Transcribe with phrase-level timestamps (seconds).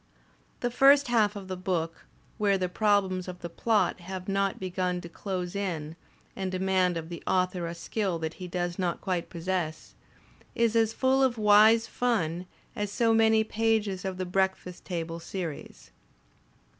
[0.61, 2.07] The first half of the book,
[2.39, 5.95] where the problems of the plot have not begun to close in
[6.35, 9.93] and demand of the author a skill that he does not quite possess,
[10.55, 15.91] is as full of wise fun as so many pages of the breakfast table series.